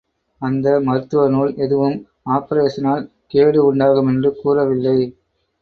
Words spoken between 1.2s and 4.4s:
நூல் எதுவும் ஆப்பரேஷனால் கேடு உண்டாகுமென்று